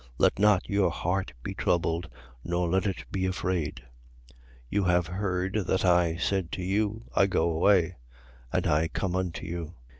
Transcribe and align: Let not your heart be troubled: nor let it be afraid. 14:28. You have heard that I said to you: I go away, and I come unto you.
Let 0.17 0.39
not 0.39 0.67
your 0.67 0.89
heart 0.89 1.33
be 1.43 1.53
troubled: 1.53 2.09
nor 2.43 2.67
let 2.67 2.87
it 2.87 3.05
be 3.11 3.27
afraid. 3.27 3.83
14:28. 4.33 4.35
You 4.71 4.83
have 4.85 5.05
heard 5.05 5.53
that 5.67 5.85
I 5.85 6.15
said 6.17 6.51
to 6.53 6.63
you: 6.63 7.03
I 7.15 7.27
go 7.27 7.51
away, 7.51 7.97
and 8.51 8.65
I 8.65 8.87
come 8.87 9.15
unto 9.15 9.45
you. 9.45 9.75